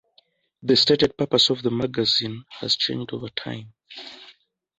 [0.63, 3.73] The stated purpose of the magazine has changed over time.